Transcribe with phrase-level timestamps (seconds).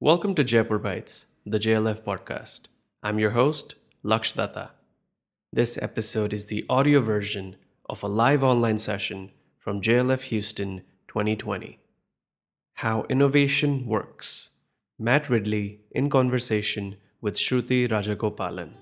[0.00, 2.68] Welcome to Jaipur Bytes, the JLF podcast.
[3.02, 4.70] I'm your host, Laksh Datta.
[5.52, 7.56] This episode is the audio version
[7.90, 11.80] of a live online session from JLF Houston 2020.
[12.74, 14.50] How Innovation Works.
[15.00, 18.74] Matt Ridley in conversation with Shruti Rajagopalan.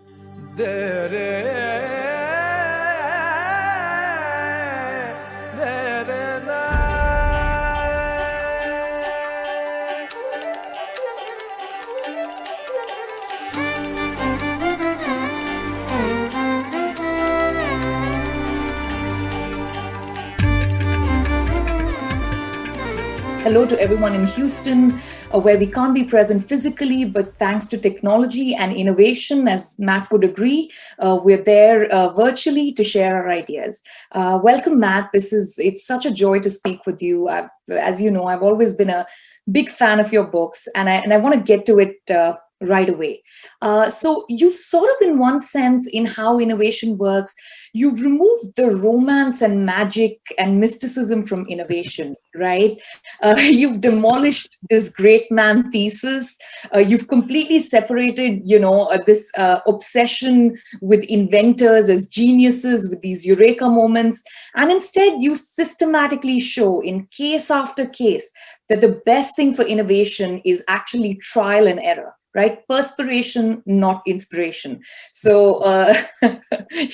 [23.46, 25.00] Hello to everyone in Houston,
[25.32, 30.10] uh, where we can't be present physically, but thanks to technology and innovation, as Matt
[30.10, 30.68] would agree,
[30.98, 33.82] uh, we're there uh, virtually to share our ideas.
[34.10, 35.10] Uh, welcome, Matt.
[35.12, 37.28] This is it's such a joy to speak with you.
[37.28, 39.06] I've, as you know, I've always been a
[39.52, 42.34] big fan of your books, and I and I want to get to it uh,
[42.62, 43.22] right away.
[43.60, 47.34] Uh, so you've sort of, in one sense, in how innovation works,
[47.74, 52.80] you've removed the romance and magic and mysticism from innovation, right?
[53.22, 56.38] Uh, you've demolished this great man thesis.
[56.74, 63.02] Uh, you've completely separated, you know, uh, this uh, obsession with inventors as geniuses with
[63.02, 64.22] these eureka moments,
[64.54, 68.30] and instead you systematically show in case after case
[68.68, 72.68] that the best thing for innovation is actually trial and error right?
[72.68, 74.80] Perspiration not inspiration.
[75.12, 75.94] So uh,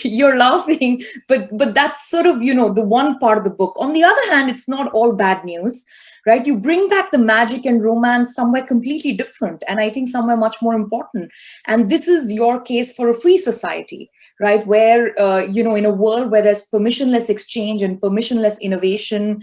[0.05, 3.75] you're laughing but but that's sort of you know the one part of the book.
[3.79, 5.85] On the other hand it's not all bad news
[6.25, 6.47] right?
[6.47, 10.57] You bring back the magic and romance somewhere completely different and i think somewhere much
[10.63, 11.31] more important.
[11.67, 14.09] And this is your case for a free society
[14.41, 14.67] right?
[14.67, 19.41] Where uh, you know in a world where there's permissionless exchange and permissionless innovation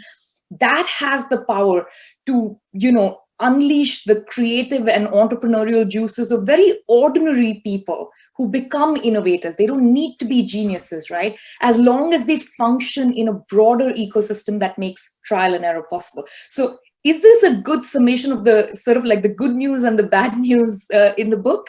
[0.60, 1.86] that has the power
[2.26, 8.96] to you know unleash the creative and entrepreneurial juices of very ordinary people who become
[9.04, 9.58] innovators.
[9.58, 11.38] They don't need to be geniuses, right?
[11.62, 16.24] As long as they function in a broader ecosystem that makes trial and error possible.
[16.50, 19.98] So, is this a good summation of the sort of like the good news and
[19.98, 21.68] the bad news uh, in the book?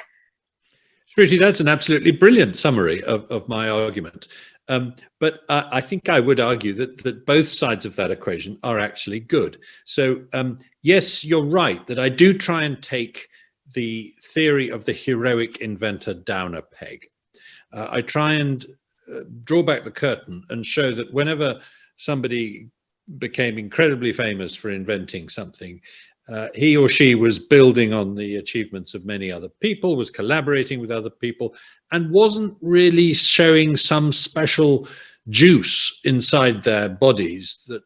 [1.17, 4.29] Shruti, that's an absolutely brilliant summary of, of my argument.
[4.71, 8.57] Um, but I, I, think I would argue that, that both sides of that equation
[8.63, 9.59] are actually good.
[9.85, 13.29] So, um, yes, you're right that I do try and take
[13.75, 17.09] the theory of the heroic inventor down a peg.
[17.73, 18.65] Uh, I try and
[19.13, 21.61] uh, draw back the curtain and show that whenever
[21.97, 22.69] somebody
[23.19, 25.81] became incredibly famous for inventing something,
[26.31, 30.81] uh, he or she was building on the achievements of many other people, was collaborating
[30.81, 31.55] with other people,
[31.93, 34.87] and wasn't really showing some special
[35.29, 37.83] juice inside their bodies that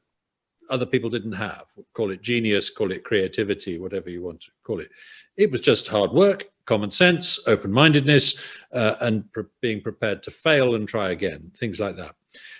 [0.71, 1.65] other people didn't have.
[1.95, 4.91] Call it genius, call it creativity, whatever you want to call it.
[5.37, 8.39] It was just hard work, common sense, open mindedness,
[8.73, 12.15] uh, and pre- being prepared to fail and try again, things like that.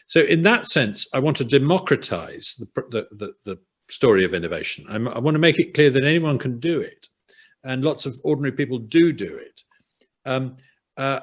[0.07, 3.59] So, in that sense, I want to democratize the, the, the, the
[3.89, 4.87] story of innovation.
[4.89, 7.09] I'm, i want to make it clear that anyone can do it,
[7.65, 9.63] and lots of ordinary people do do it.
[10.25, 10.57] Um,
[10.97, 11.21] uh,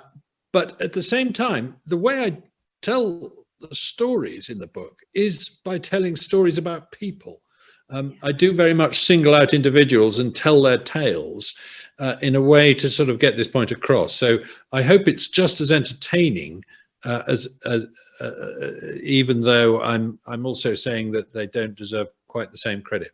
[0.54, 2.38] but at the same time, the way I
[2.82, 7.42] tell the stories in the book is by telling stories about people.
[7.90, 11.54] Um, I do very much single out individuals and tell their tales
[12.00, 14.16] uh, in a way to sort of get this point across.
[14.16, 14.40] So
[14.72, 16.64] I hope it's just as entertaining
[17.04, 17.86] uh, as, as
[18.20, 22.82] uh, uh even though I'm I'm also saying that they don't deserve quite the same
[22.82, 23.12] credit.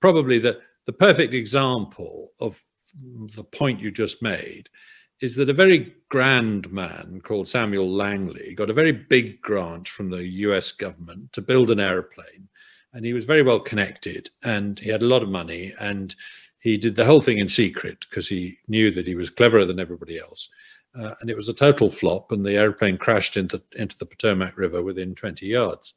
[0.00, 2.60] Probably the the perfect example of
[3.36, 4.68] the point you just made
[5.20, 10.10] is that a very grand man called Samuel Langley got a very big grant from
[10.10, 12.48] the US government to build an aeroplane.
[12.92, 16.14] And he was very well connected and he had a lot of money and
[16.58, 19.80] he did the whole thing in secret because he knew that he was cleverer than
[19.80, 20.48] everybody else.
[20.98, 24.58] Uh, and it was a total flop and the airplane crashed into, into the Potomac
[24.58, 25.94] River within 20 yards.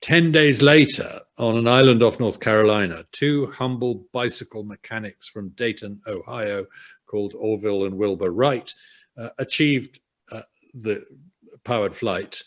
[0.00, 6.00] 10 days later, on an island off North Carolina, two humble bicycle mechanics from Dayton,
[6.06, 6.66] Ohio,
[7.06, 8.72] called Orville and Wilbur Wright,
[9.16, 10.00] uh, achieved
[10.30, 10.42] uh,
[10.74, 11.04] the
[11.64, 12.42] powered flight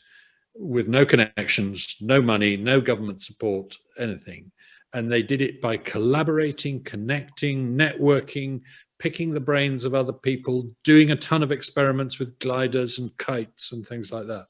[0.55, 4.51] with no connections, no money, no government support, anything.
[4.93, 8.61] And they did it by collaborating, connecting, networking,
[8.99, 13.71] picking the brains of other people, doing a ton of experiments with gliders and kites
[13.71, 14.47] and things like that.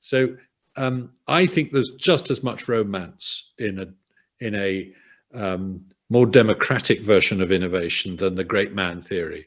[0.00, 0.36] So
[0.76, 3.86] um, I think there's just as much romance in a
[4.44, 4.92] in a
[5.34, 9.46] um, more democratic version of innovation than the great man theory.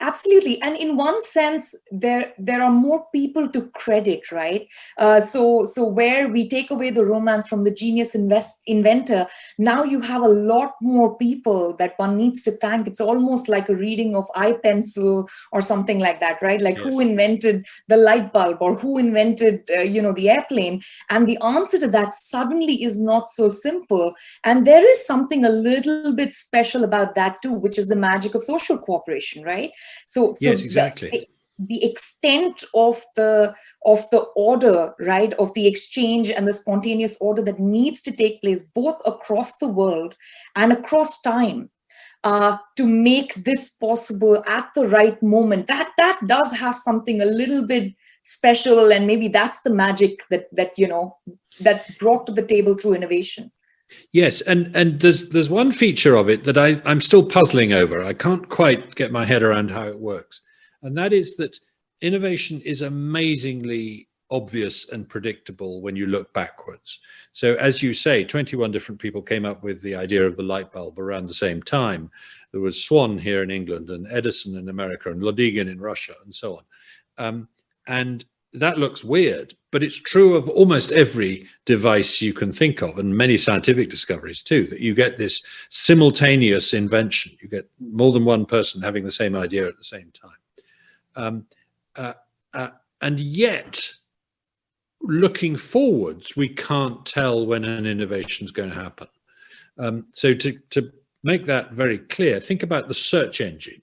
[0.00, 0.60] Absolutely.
[0.62, 4.68] And in one sense there there are more people to credit right?
[4.98, 9.26] Uh, so so where we take away the romance from the genius invest, inventor
[9.58, 12.86] now you have a lot more people that one needs to thank.
[12.86, 16.60] It's almost like a reading of I, Pencil or something like that right?
[16.60, 16.84] Like yes.
[16.84, 20.82] who invented the light bulb or who invented uh, you know the airplane?
[21.10, 24.14] And the answer to that suddenly is not so simple.
[24.44, 28.34] And there is something a little bit special about that too which is the magic
[28.34, 29.70] of social cooperation right
[30.06, 31.10] so, so yes, exactly.
[31.10, 31.28] The,
[31.58, 33.54] the extent of the
[33.86, 38.42] of the order right of the exchange and the spontaneous order that needs to take
[38.42, 40.14] place both across the world
[40.54, 41.70] and across time
[42.24, 47.26] uh, to make this possible at the right moment that that does have something a
[47.26, 47.92] little bit
[48.24, 51.16] special and maybe that's the magic that that you know
[51.60, 53.50] that's brought to the table through innovation
[54.12, 58.02] Yes, and and there's there's one feature of it that I I'm still puzzling over.
[58.04, 60.42] I can't quite get my head around how it works,
[60.82, 61.58] and that is that
[62.00, 66.98] innovation is amazingly obvious and predictable when you look backwards.
[67.32, 70.72] So as you say, 21 different people came up with the idea of the light
[70.72, 72.10] bulb around the same time.
[72.50, 76.34] There was Swan here in England and Edison in America and Lodygin in Russia and
[76.34, 76.64] so on.
[77.18, 77.48] Um,
[77.86, 78.24] and
[78.60, 83.16] that looks weird, but it's true of almost every device you can think of, and
[83.16, 87.36] many scientific discoveries too, that you get this simultaneous invention.
[87.40, 90.38] You get more than one person having the same idea at the same time.
[91.16, 91.46] Um,
[91.96, 92.12] uh,
[92.54, 92.68] uh,
[93.00, 93.92] and yet,
[95.02, 99.08] looking forwards, we can't tell when an innovation is going to happen.
[99.78, 100.90] Um, so to, to
[101.22, 103.82] make that very clear, think about the search engine.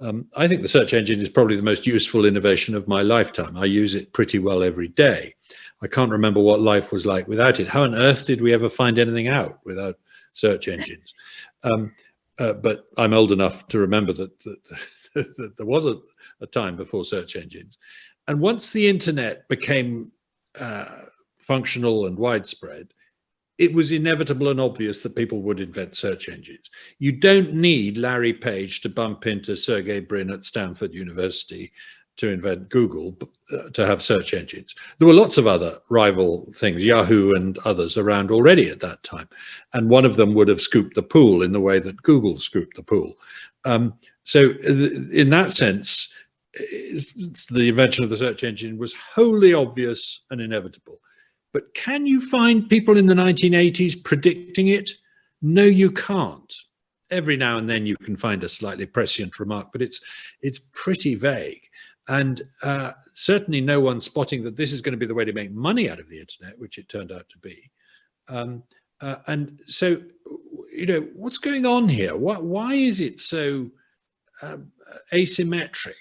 [0.00, 3.56] Um, I think the search engine is probably the most useful innovation of my lifetime.
[3.56, 5.34] I use it pretty well every day.
[5.82, 7.68] I can't remember what life was like without it.
[7.68, 9.98] How on earth did we ever find anything out without
[10.32, 11.14] search engines?
[11.62, 11.92] Um,
[12.38, 14.38] uh, but I'm old enough to remember that,
[15.14, 15.98] that, that there was a,
[16.40, 17.76] a, time before search engines.
[18.28, 20.10] And once the internet became
[20.58, 20.86] uh,
[21.38, 22.94] functional and widespread,
[23.60, 26.70] it was inevitable and obvious that people would invent search engines.
[26.98, 31.70] You don't need Larry Page to bump into Sergey Brin at Stanford University
[32.16, 33.18] to invent Google
[33.52, 34.74] uh, to have search engines.
[34.98, 39.28] There were lots of other rival things, Yahoo and others around already at that time.
[39.74, 42.76] And one of them would have scooped the pool in the way that Google scooped
[42.76, 43.14] the pool.
[43.66, 43.92] Um,
[44.24, 44.52] so
[45.12, 46.14] in that sense,
[46.54, 50.98] the invention of the search engine was wholly obvious and inevitable.
[51.52, 54.90] But can you find people in the 1980s predicting it?
[55.42, 56.52] No, you can't.
[57.10, 60.00] Every now and then you can find a slightly prescient remark, but it's
[60.42, 61.68] it's pretty vague.
[62.08, 65.32] And uh, certainly no one spotting that this is going to be the way to
[65.32, 67.70] make money out of the internet, which it turned out to be.
[68.28, 68.62] Um,
[69.00, 70.02] uh, and so,
[70.72, 72.16] you know, what's going on here?
[72.16, 73.70] Why, why is it so
[74.42, 74.72] um,
[75.12, 75.94] asymmetric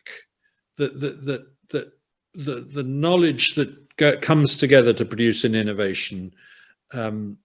[0.77, 1.91] that, that, that, that
[2.33, 3.88] the, the knowledge that
[4.21, 6.33] comes together to produce an innovation
[6.93, 7.37] um,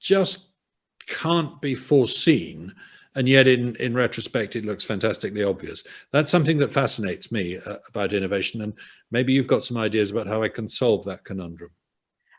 [0.00, 0.50] just
[1.06, 2.74] can't be foreseen.
[3.14, 5.84] And yet in in retrospect it looks fantastically obvious.
[6.12, 8.62] That's something that fascinates me uh, about innovation.
[8.62, 8.72] And
[9.10, 11.70] maybe you've got some ideas about how i can solve that conundrum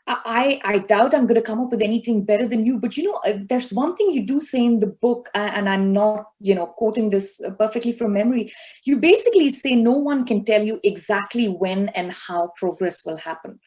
[0.06, 2.78] I, I doubt I'm going to come up with anything better than you.
[2.78, 5.92] But you know, uh, there's one thing you do say in the book, and I'm
[5.92, 8.52] not, you know, quoting this uh, perfectly from memory.
[8.84, 13.58] You basically say no one can tell you exactly when and how progress will happen,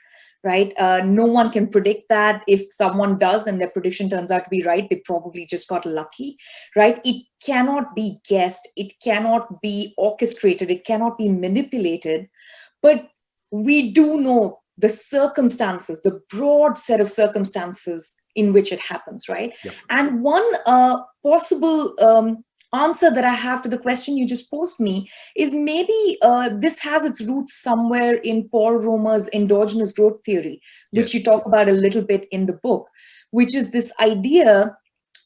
[0.43, 0.73] right?
[0.77, 2.43] Uh, no one can predict that.
[2.47, 5.87] If someone does and their prediction turns out to be right, they probably just got
[5.87, 6.37] lucky,
[6.75, 6.99] right?
[7.03, 8.69] It cannot be guessed.
[8.75, 10.69] It cannot be orchestrated.
[10.69, 12.27] It cannot be manipulated.
[12.83, 13.07] But
[13.49, 19.53] we do know the circumstances, the broad set of circumstances in which it happens, right?
[19.63, 19.71] Yeah.
[19.89, 22.43] And one uh, possible um,
[22.73, 26.79] answer that I have to the question you just posed me is maybe uh, this
[26.79, 31.13] has its roots somewhere in Paul Romer's endogenous growth theory, which yes.
[31.15, 32.89] you talk about a little bit in the book,
[33.31, 34.77] which is this idea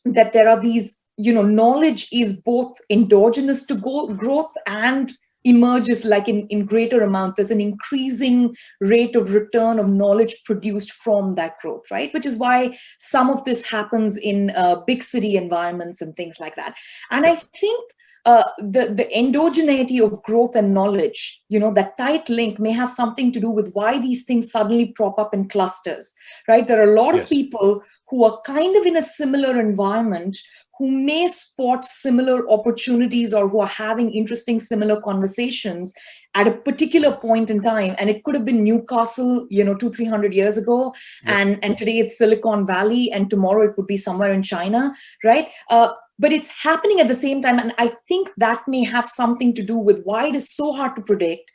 [0.06, 6.06] that there are these, you know, knowledge is both endogenous to go- growth and emerges
[6.06, 11.36] like in, in greater amounts there's an increasing rate of return of knowledge produced from
[11.36, 12.14] that growth right?
[12.14, 16.56] Which is why some of this happens in uh, big city environments and things like
[16.56, 16.76] that.
[17.10, 17.92] And i think
[18.26, 22.90] uh, the the endogeneity of growth and knowledge you know that tight link may have
[22.90, 26.14] something to do with why these things suddenly prop up in clusters
[26.48, 26.68] right?
[26.68, 27.24] There are a lot yes.
[27.24, 30.38] of people who are kind of in a similar environment
[30.82, 35.94] who may spot similar opportunities or who are having interesting similar conversations
[36.34, 37.94] at a particular point in time.
[38.00, 40.96] And it could have been newcastle you know two three hundred years ago.
[41.26, 44.92] And and today it's silicon valley and tomorrow it would be somewhere in china
[45.24, 45.50] right?
[45.70, 47.60] Uh, but it's happening at the same time.
[47.60, 50.96] And i think that may have something to do with why it is so hard
[50.96, 51.52] to predict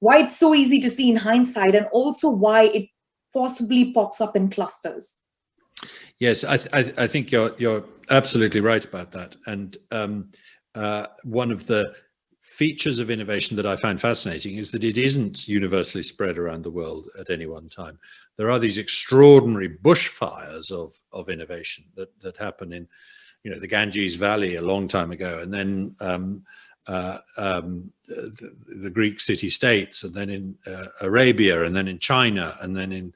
[0.00, 2.88] why it's so easy to see in hindsight and also why it
[3.32, 5.20] possibly pops up in clusters.
[6.18, 10.30] Yes i, th- I, think you're you're absolutely right about that and um,
[10.74, 11.94] uh, one of the
[12.56, 16.70] features of innovation that I find fascinating is that it isn't universally spread around the
[16.70, 17.98] world at any one time.
[18.38, 22.88] There are these extraordinary bushfires of, of innovation that, that happen in,
[23.44, 26.44] you know, the Ganges Valley a long time ago, and then um,
[26.86, 32.56] uh, um, the, the, Greek city-states, and then in uh, Arabia, and then in China,
[32.62, 33.12] and then in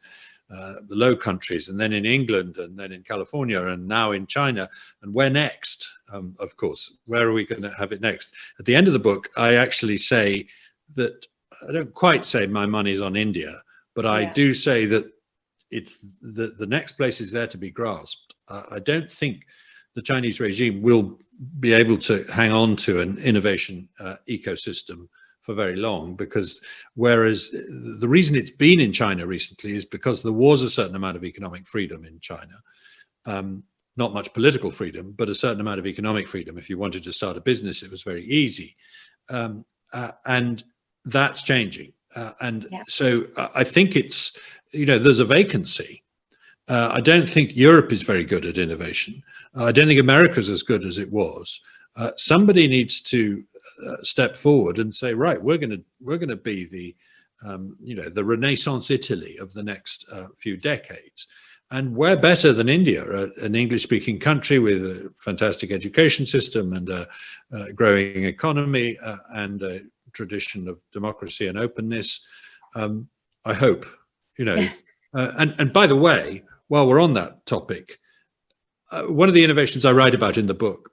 [0.53, 4.27] uh, the Low Countries, and then in England, and then in California, and now in
[4.27, 4.69] China.
[5.03, 5.89] And where next?
[6.13, 8.35] Um, of course, where are we going to have it next?
[8.59, 10.49] At the end of the book, I actually say
[10.97, 11.27] that
[11.69, 13.63] I don't quite say my money's on India,
[13.95, 14.33] but I yeah.
[14.33, 15.11] do say that
[15.71, 18.35] it's the the next place is there to be grasped.
[18.49, 19.47] Uh, I don't think
[19.95, 21.19] the Chinese regime will
[21.59, 25.09] be able to hang on to an innovation uh, ecosystem
[25.43, 26.61] for very long because
[26.95, 31.17] whereas the reason it's been in China recently is because there was a certain amount
[31.17, 32.55] of economic freedom in China.
[33.27, 33.65] Um,
[33.97, 36.57] not much political freedom, but a certain amount of economic freedom.
[36.57, 38.77] If you wanted to start a business, it was very easy.
[39.29, 40.63] Um, uh, and
[41.05, 41.93] that's changing.
[42.15, 42.83] Uh, and yeah.
[42.89, 44.39] so uh, I think it's,
[44.73, 46.03] you know, there's a vacancy.
[46.69, 49.23] Uh, I don't think Europe is very good at innovation.
[49.55, 51.61] I don't think America's as good as it was.
[51.97, 53.43] Uh, somebody needs to
[53.87, 56.97] uh, step forward and say, right, we're going to we're going to be the
[57.45, 61.27] um, you know the Renaissance Italy of the next uh, few decades,
[61.71, 63.05] and we're better than India,
[63.39, 67.09] an English-speaking country with a fantastic education system and a,
[67.53, 69.81] a growing economy uh, and a
[70.13, 72.27] tradition of democracy and openness.
[72.75, 73.09] Um,
[73.45, 73.87] I hope,
[74.39, 74.69] you know.
[75.13, 77.99] Uh, and and by the way, while we're on that topic,
[78.93, 80.93] uh, one of the innovations I write about in the book,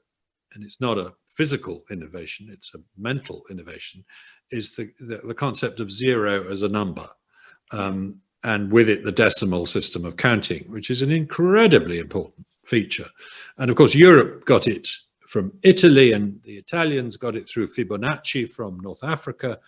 [0.54, 4.04] and it's not a physical innovation, it's a mental innovation,
[4.52, 7.08] is the, the, the concept of zero as a number.
[7.72, 13.10] Um, and with it, the decimal system of counting, which is an incredibly important feature.
[13.58, 14.88] And of course, Europe got it
[15.28, 19.60] from Italy, and the Italians got it through Fibonacci from North Africa,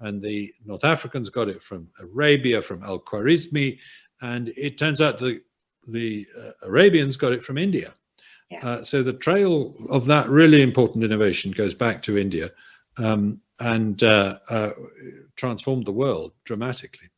[0.00, 3.78] and the North Africans got it from Arabia, from Al Khwarizmi,
[4.22, 5.42] and it turns out the
[5.88, 7.94] the uh, Arabians got it from India.
[8.50, 8.66] Yeah.
[8.66, 12.50] Uh, so the trail of that really important innovation goes back to India
[12.96, 14.70] um, and uh, uh,
[15.36, 17.10] transformed the world dramatically.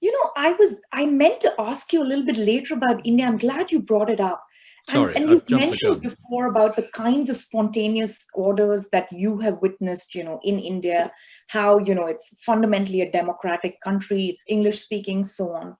[0.00, 3.26] You know, I was I meant to ask you a little bit later about India.
[3.26, 4.44] I'm glad you brought it up.
[4.88, 9.62] And, Sorry, and you mentioned before about the kinds of spontaneous orders that you have
[9.62, 11.10] witnessed, you know, in India,
[11.48, 15.74] how, you know, it's fundamentally a democratic country, it's English speaking, so on.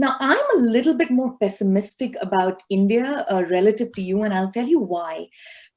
[0.00, 4.50] Now, I'm a little bit more pessimistic about India uh, relative to you, and I'll
[4.50, 5.26] tell you why.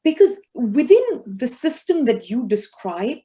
[0.02, 3.18] Because within the system that you describe,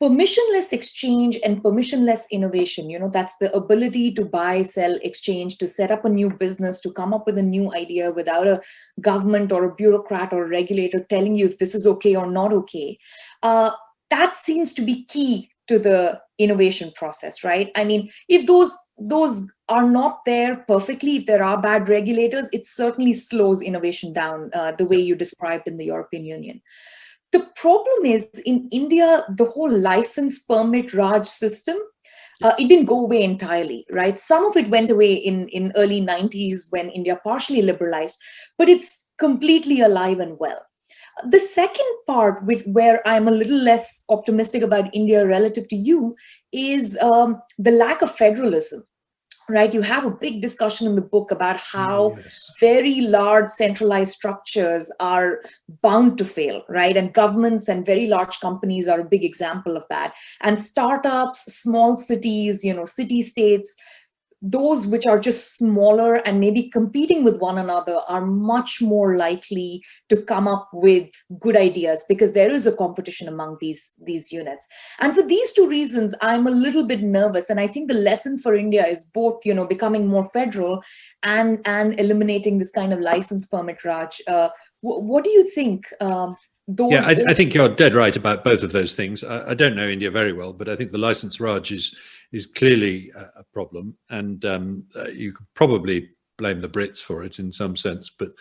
[0.00, 5.66] permissionless exchange and permissionless innovation you know that's the ability to buy sell exchange to
[5.66, 8.60] set up a new business to come up with a new idea without a
[9.00, 12.52] government or a bureaucrat or a regulator telling you if this is okay or not
[12.52, 12.96] okay
[13.42, 13.72] uh,
[14.08, 19.48] that seems to be key to the innovation process right i mean if those those
[19.68, 21.16] are not there perfectly.
[21.16, 25.68] If there are bad regulators it certainly slows innovation down uh, the way you described
[25.68, 26.60] in the european union.
[27.32, 31.76] The problem is in india the whole license permit raj system
[32.42, 34.18] uh, it didn't go away entirely right?
[34.18, 38.16] Some of it went away in in early 90s when india partially liberalized
[38.56, 40.60] but it's completely alive and well.
[41.30, 46.14] The second part with where i'm a little less optimistic about india relative to you
[46.52, 48.84] is um, the lack of federalism
[49.48, 49.72] right?
[49.72, 52.50] You have a big discussion in the book about mm, how yes.
[52.60, 55.40] very large centralized structures are
[55.82, 56.96] bound to fail right?
[56.96, 60.14] And governments and very large companies are a big example of that.
[60.40, 63.74] And startups small cities you know city states
[64.40, 69.82] those which are just smaller and maybe competing with one another are much more likely
[70.08, 71.08] to come up with
[71.40, 74.66] good ideas because there is a competition among these these units.
[75.00, 77.50] And for these two reasons i'm a little bit nervous.
[77.50, 80.82] And i think the lesson for india is both you know becoming more federal
[81.22, 84.20] and and eliminating this kind of license permit raj.
[84.26, 84.48] Uh,
[84.80, 86.36] what do you think um,
[86.68, 89.24] those yeah, I, I, think you're dead right about both of those things.
[89.24, 91.96] I, I, don't know India very well, but I think the license Raj is
[92.30, 97.24] is clearly a, a problem, and um, uh, you could probably blame the Brits for
[97.24, 98.32] it in some sense, but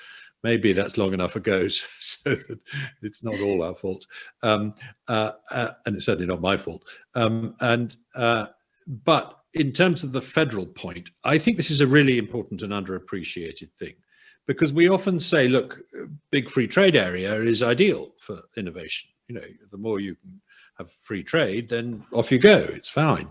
[0.43, 1.67] maybe that's long enough ago,
[1.99, 2.59] so that
[3.01, 4.05] it's not all our fault,
[4.43, 4.73] um,
[5.07, 6.83] uh, uh, and it's certainly not my fault.
[7.15, 8.47] Um, and uh,
[8.87, 12.73] but in terms of the federal point, I think this is a really important and
[12.73, 13.93] underappreciated thing
[14.47, 15.81] because we often say, look,
[16.31, 19.09] big free trade area is ideal for innovation.
[19.27, 20.15] You know, the more you
[20.77, 22.57] have free trade, then off you go.
[22.57, 23.27] It's fine.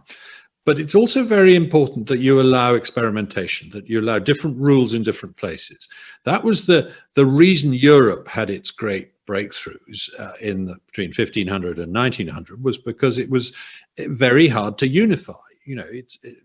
[0.64, 5.04] But it's also very important that you allow experimentation, that you allow different rules in
[5.04, 5.88] different places.
[6.24, 11.78] That was the, the reason Europe had its great breakthroughs uh, in the, between 1500
[11.78, 13.52] and 1900 was because it was
[13.96, 15.34] very hard to unify.
[15.64, 16.38] You know, it's it,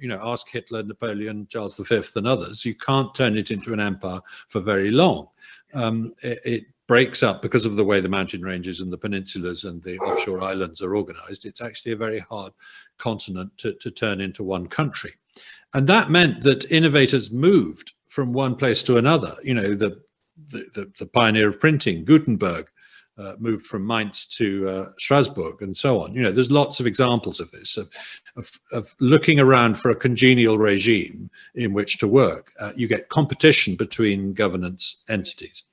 [0.00, 2.64] you know, ask Hitler, Napoleon, Charles V, and others.
[2.64, 5.28] You can't turn it into an empire for very long.
[5.74, 9.64] Um, it, it, breaks up because of the way the mountain ranges and the peninsulas
[9.64, 11.44] and the offshore islands are organized.
[11.44, 12.54] It's actually a very hard
[12.96, 15.12] continent to, to turn into one country.
[15.74, 19.36] And that meant that innovators moved from one place to another.
[19.44, 20.00] You know, the,
[20.48, 22.70] the, the, the pioneer of printing, Gutenberg,
[23.18, 26.14] uh, moved from Mainz to uh, Strasbourg and so on.
[26.14, 27.90] You know, there's lots of examples of this, of,
[28.36, 32.52] of, of looking around for a congenial regime in which to work.
[32.60, 35.64] Uh, you get competition between governance entities.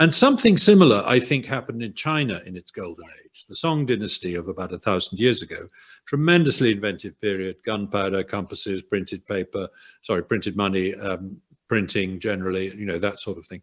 [0.00, 3.46] And something similar, I think, happened in China in its golden age.
[3.48, 5.68] The Song dynasty of about a thousand years ago,
[6.06, 9.68] tremendously inventive period, gunpowder, compasses, printed paper,
[10.02, 13.62] sorry, printed money, um, printing generally, you know, that sort of thing.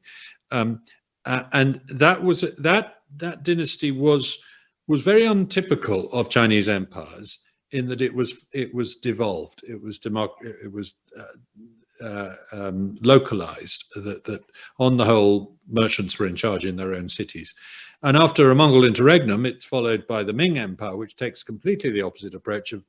[0.52, 0.82] Um,
[1.26, 4.44] and that was that that dynasty was
[4.88, 7.40] was very untypical of Chinese empires
[7.72, 12.98] in that it was it was devolved, it was democ- it was uh, uh, um,
[13.02, 13.86] localized.
[13.96, 14.44] That that
[14.80, 17.54] on the whole, merchants were in charge in their own cities.
[18.04, 22.02] And after a Mongol interregnum, it's followed by the Ming Empire, which takes completely the
[22.02, 22.84] opposite approach of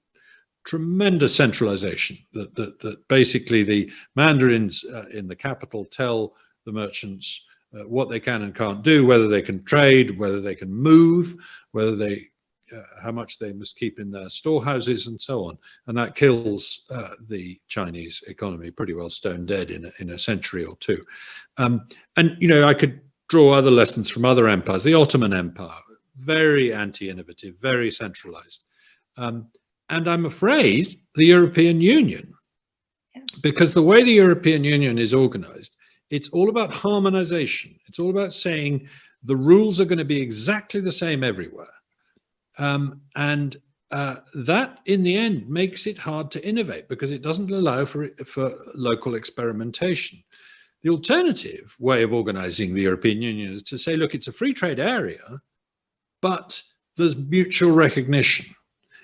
[0.65, 2.19] tremendous centralization.
[2.33, 8.09] That that, that basically the mandarins uh, in the capital tell the merchants uh, what
[8.09, 11.37] they can and can't do, whether they can trade, whether they can move,
[11.73, 12.29] whether they
[12.75, 15.59] uh, how much they must keep in their storehouses and so on.
[15.87, 20.19] And that kills uh, the Chinese economy pretty well stone dead in a, in a
[20.19, 21.05] century or two.
[21.59, 21.87] Um,
[22.17, 24.85] and, you know, I could draw other lessons from other empires.
[24.85, 25.81] The Ottoman Empire,
[26.17, 28.65] very anti-innovative, very centralized.
[29.19, 29.49] Um,
[29.91, 32.33] and I'm afraid the European Union,
[33.43, 35.77] because the way the European Union is organized,
[36.13, 37.75] it's all about harmonization.
[37.89, 38.87] It's all about saying
[39.25, 41.73] the rules are going to be exactly the same everywhere.
[42.59, 43.57] Um, and
[43.91, 48.09] uh, that, in the end, makes it hard to innovate because it doesn't allow for,
[48.27, 50.23] for local experimentation.
[50.83, 54.53] The alternative way of organizing the European Union is to say, look, it's a free
[54.53, 55.41] trade area,
[56.21, 56.63] but
[56.99, 58.55] there's mutual recognition.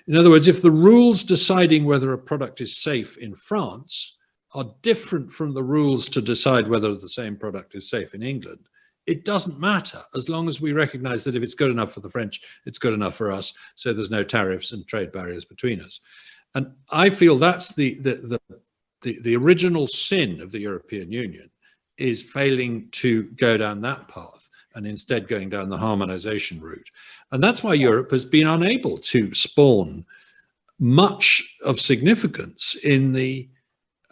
[0.07, 4.15] In other words, if the rules deciding whether a product is safe in France
[4.53, 8.59] are different from the rules to decide whether the same product is safe in England,
[9.05, 12.09] it doesn't matter as long as we recognize that if it's good enough for the
[12.09, 13.53] French, it's good enough for us.
[13.75, 16.01] So there's no tariffs and trade barriers between us.
[16.55, 18.59] And I feel that's the, the, the,
[19.01, 21.49] the, the original sin of the European Union
[21.97, 26.89] is failing to go down that path and instead going down the harmonization route.
[27.31, 30.05] And that's why Europe has been unable to spawn
[30.79, 33.49] much of significance in the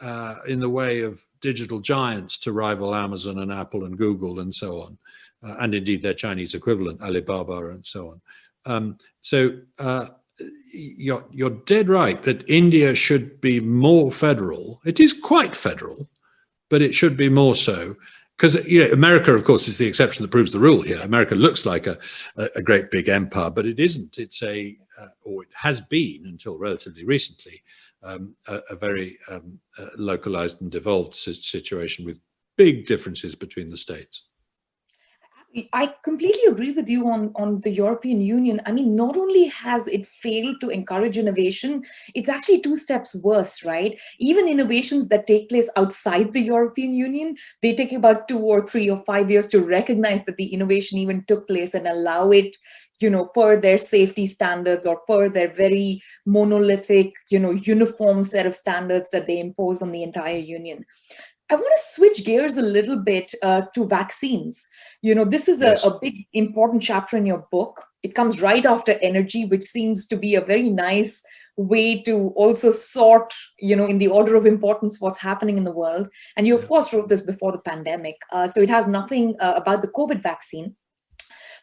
[0.02, 4.54] uh, in the way of digital giants to rival Amazon and Apple and Google and
[4.54, 4.98] so on,
[5.44, 8.22] uh, and indeed their Chinese equivalent, Alibaba and so on.
[8.66, 10.08] Um, so uh,
[10.72, 14.82] you're, you're dead right that India should be more federal.
[14.86, 16.10] It is quite federal,
[16.70, 17.96] but it should be more so.
[18.38, 21.00] Because you know, America, of course, is the exception that proves the rule here.
[21.00, 21.98] America looks like a,
[22.56, 24.20] a, great big empire, but it isn't.
[24.20, 27.64] It's a, uh, or it has been until relatively recently,
[28.08, 32.18] um, a, a, very um, uh, localized and devolved situation with
[32.58, 34.24] big differences between the states.
[35.74, 38.62] I completely agree with you on, on the European Union.
[38.66, 43.64] I mean, not only has it failed to encourage innovation, it's actually two steps worse,
[43.64, 44.00] right?
[44.20, 48.90] Even innovations that take place outside the European Union, they take about two or three
[48.90, 52.56] or five years to recognize that the innovation even took place and allow it
[53.00, 58.46] you know per their safety standards or per their very monolithic you know uniform set
[58.46, 60.86] of standards that they impose on the entire union.
[61.50, 64.68] I want to switch gears a little bit uh, to vaccines.
[65.02, 65.86] You know this is a, yes.
[65.86, 67.84] a big important chapter in your book.
[68.04, 71.24] It comes right after energy which seems to be a very nice
[71.60, 75.72] way to also sort you know in the order of importance what's happening in the
[75.72, 76.08] world.
[76.36, 78.16] And you of course wrote this before the pandemic.
[78.32, 80.76] Uh, so it has nothing uh, about the covid vaccine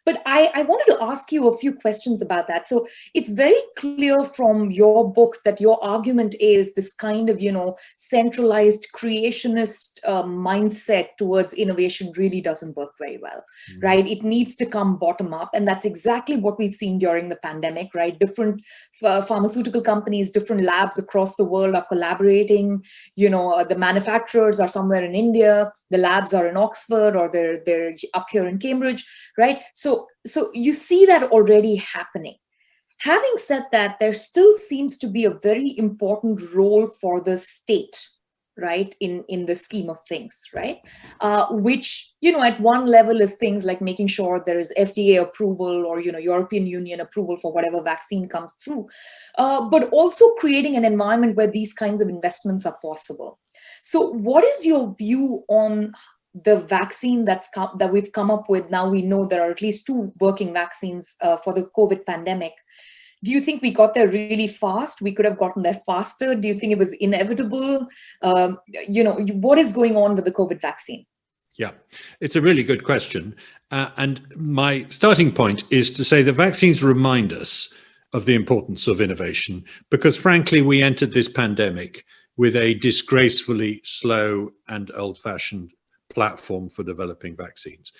[0.05, 2.67] but I, I wanted to ask you a few questions about that.
[2.67, 7.53] So it's very clear from your book that your argument is this kind of, you
[7.53, 13.81] know, centralized creationist uh, mindset towards innovation really doesn't work very well, mm-hmm.
[13.81, 14.07] right?
[14.07, 15.51] It needs to come bottom up.
[15.55, 18.19] And that's exactly what we've seen during the pandemic, right?
[18.19, 18.61] Different
[19.03, 22.85] f- pharmaceutical companies, different labs across the world are collaborating.
[23.17, 27.31] You know, uh, the manufacturers are somewhere in India, the labs are in Oxford, or
[27.31, 29.05] they're, they're up here in Cambridge,
[29.39, 29.63] right?
[29.75, 29.94] So
[30.27, 32.37] so you see that already happening.
[33.01, 37.97] Having said that there still seems to be a very important role for the state
[38.57, 40.79] right in in the scheme of things right?
[41.21, 45.21] Uh, which you know at one level is things like making sure there is fda
[45.21, 48.87] approval or you know european union approval for whatever vaccine comes through
[49.39, 53.39] uh, but also creating an environment where these kinds of investments are possible.
[53.83, 55.93] So what is your view on
[56.35, 59.87] the vaccine that's that we've come up with now we know there are at least
[59.87, 62.53] two working vaccines uh, for the covid pandemic.
[63.23, 65.01] Do you think we got there really fast?
[65.01, 66.35] We could have gotten there faster.
[66.35, 67.89] Do you think it was inevitable?
[68.21, 71.07] Um, you know what is going on with the covid vaccine?
[71.57, 71.71] Yeah,
[72.21, 73.37] it's a really good question.
[73.71, 77.73] Uh, and my starting point is to say that vaccines remind us
[78.13, 82.05] of the importance of innovation because, frankly, we entered this pandemic
[82.37, 85.73] with a disgracefully slow and old fashioned
[86.15, 87.93] platform for developing vaccines.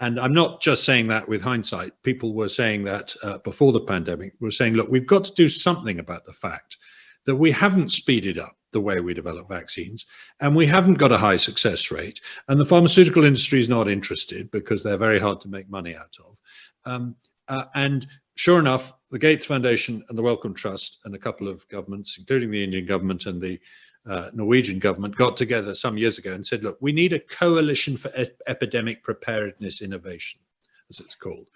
[0.00, 1.92] And I'm not just saying that with hindsight.
[2.02, 4.32] People were saying that uh, before the pandemic.
[4.40, 6.78] We're saying, look, we've got to do something about the fact
[7.26, 10.06] that we haven't speeded up the way we develop vaccines
[10.40, 12.20] and we haven't got a high success rate.
[12.48, 16.16] And the pharmaceutical industry is not interested because they're very hard to make money out
[16.24, 16.36] of.
[16.84, 17.16] Um,
[17.48, 18.06] uh, and
[18.36, 22.50] sure enough, the Gates Foundation and the Wellcome Trust and a couple of governments, including
[22.50, 23.58] the Indian government and the
[24.08, 27.96] uh, Norwegian government got together some years ago and said, look, we need a coalition
[27.96, 30.40] for ep- epidemic preparedness innovation,
[30.88, 31.46] as it's called.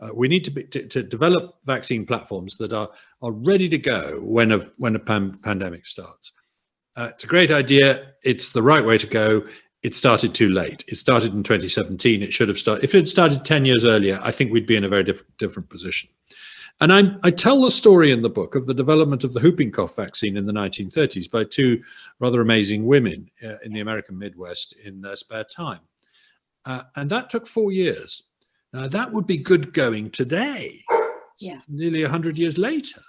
[0.00, 2.90] Uh, we need to, be, to, to, develop vaccine platforms that are,
[3.22, 6.32] are ready to go when a, when a pan- pandemic starts.
[6.96, 8.12] Uh, it's a great idea.
[8.22, 9.44] It's the right way to go.
[9.82, 10.84] It started too late.
[10.88, 12.22] It started in 2017.
[12.22, 12.84] It should have started.
[12.84, 15.24] If it had started 10 years earlier, I think we'd be in a very diff-
[15.38, 16.10] different position.
[16.80, 19.70] And I, I, tell the story in the book of the development of the whooping
[19.70, 21.82] cough vaccine in the 1930s by two
[22.18, 25.80] rather amazing women uh, in the American Midwest in their spare time.
[26.64, 28.24] Uh, and that took four years.
[28.72, 30.82] Now, that would be good going today,
[31.38, 31.60] yeah.
[31.68, 33.02] nearly 100 years later.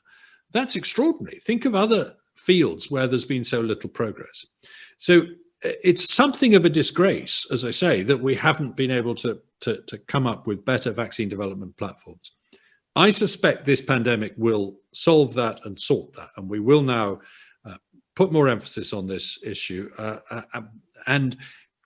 [0.52, 1.40] That's extraordinary.
[1.40, 4.46] Think of other fields where there's been so little progress.
[4.98, 5.22] So
[5.64, 9.40] uh, it's something of a disgrace, as I say, that we haven't been able to,
[9.62, 12.34] to, to come up with better vaccine development platforms.
[12.96, 17.20] I suspect this pandemic will solve that and sort that, and we will now
[17.66, 17.76] uh,
[18.16, 19.90] put more emphasis on this issue.
[19.98, 20.70] Uh, uh, um,
[21.08, 21.36] and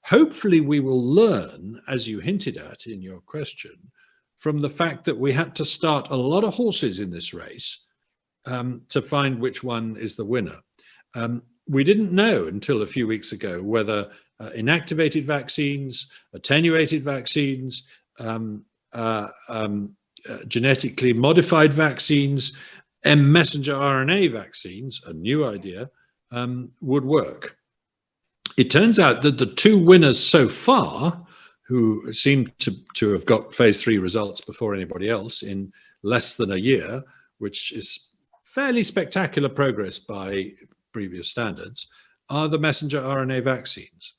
[0.04, 3.76] hopefully, we will learn, as you hinted at in your question,
[4.40, 7.86] from the fact that we had to start a lot of horses in this race
[8.46, 10.58] um, to find which one is the winner.
[11.16, 17.88] Um, we didn't know until a few weeks ago whether uh, inactivated vaccines, attenuated vaccines,
[18.20, 19.97] um, uh, um,
[20.30, 22.58] uh, genetically modified vaccines
[23.04, 25.90] and messenger RNA vaccines, a new idea,
[26.32, 27.58] um, would work.
[28.58, 31.26] It turns out that the two winners so far,
[31.68, 36.52] who seem to, to have got phase three results before anybody else in less than
[36.52, 37.04] a year,
[37.40, 38.10] which is
[38.46, 40.52] fairly spectacular progress by
[40.94, 41.88] previous standards,
[42.30, 44.14] are the messenger RNA vaccines.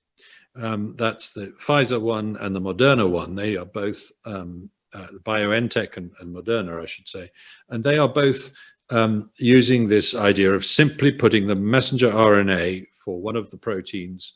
[0.56, 3.34] Um, that's the Pfizer one and the Moderna one.
[3.34, 7.30] They are both um, uh, BioNTech and, and, Moderna, I should say,
[7.68, 8.50] and they are both
[8.90, 14.34] um, using this idea of simply putting the messenger RNA for one of the proteins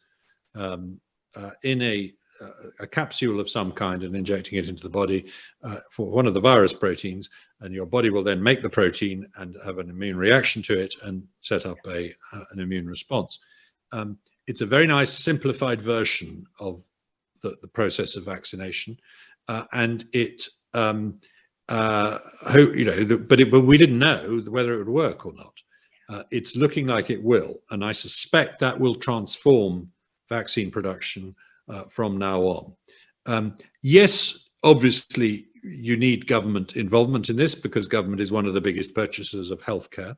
[0.54, 1.00] um,
[1.34, 5.24] uh, in a, uh, a capsule of some kind and injecting it into the body
[5.62, 9.26] uh, for one of the virus proteins, and your body will then make the protein
[9.36, 13.38] and have an immune reaction to it and set up a uh, an immune response.
[13.92, 16.82] Um, it's a very nice simplified version of
[17.42, 18.98] the, the process of vaccination
[19.48, 20.42] uh, and it
[20.74, 21.20] um,
[21.68, 22.18] uh,
[22.56, 25.60] you know, but it, but we didn't know whether it would work or not.
[26.08, 29.90] Uh, it's looking like it will, and I suspect that will transform
[30.28, 31.34] vaccine production
[31.68, 32.72] uh, from now on.
[33.26, 38.60] Um, yes, obviously, you need government involvement in this because government is one of the
[38.60, 40.16] biggest purchasers of healthcare.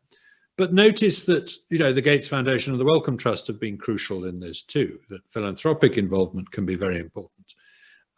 [0.56, 4.24] But notice that you know the Gates Foundation and the Wellcome Trust have been crucial
[4.24, 4.98] in this too.
[5.10, 7.54] That philanthropic involvement can be very important.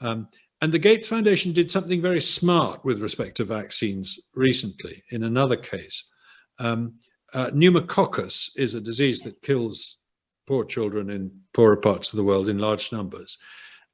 [0.01, 0.29] Um,
[0.61, 5.57] and the Gates Foundation did something very smart with respect to vaccines recently in another
[5.57, 6.11] case.
[6.59, 6.95] Um,
[7.35, 9.99] uh, pneumococcus is a disease that kills
[10.47, 13.37] poor children in poorer parts of the world in large numbers.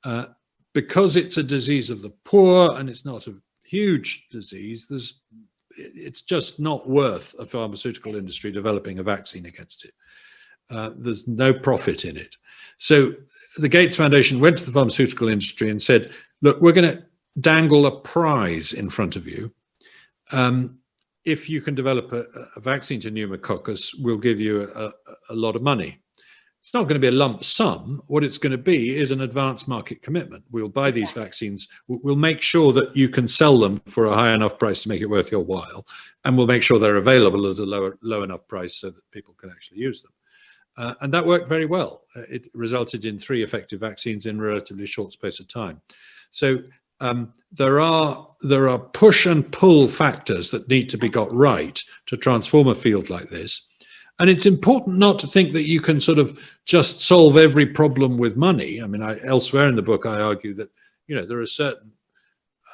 [0.05, 0.27] Uh,
[0.75, 4.87] because it's a disease of the poor and it's not a huge disease.
[4.89, 5.21] There's
[5.75, 9.95] it's just not worth a pharmaceutical industry developing a vaccine against it.
[10.71, 12.37] Uh, there's no profit in it.
[12.79, 13.13] So
[13.59, 17.05] the Gates Foundation went to the pharmaceutical industry and said, look, we're going to
[17.41, 19.53] dangle a prize in front of you.
[20.31, 20.79] Um,
[21.25, 22.25] if you can develop a,
[22.57, 24.93] a, vaccine to pneumococcus, we'll give you a,
[25.31, 26.03] a lot of money.
[26.61, 28.03] It's not going to be a lump sum.
[28.07, 30.45] What it's going to be is an advanced market commitment.
[30.53, 31.67] We'll buy these vaccines.
[31.89, 35.01] We'll make sure that you can sell them for a high enough price to make
[35.01, 35.85] it worth your while,
[36.25, 39.35] and we'll make sure they're available at a lower, low enough price so that people
[39.35, 40.13] can actually use them.
[40.77, 42.03] Uh, and that worked very well.
[42.17, 45.81] Uh, it resulted in three effective vaccines in a relatively short space of time.
[46.31, 46.59] So
[47.01, 51.83] um, there are there are push and pull factors that need to be got right
[52.07, 53.69] to transform a field like this.
[54.19, 58.19] And it's important not to think that you can sort of just solve every problem
[58.19, 58.81] with money.
[58.81, 60.71] I mean, I, elsewhere in the book, I argue that
[61.09, 61.91] you know there are certain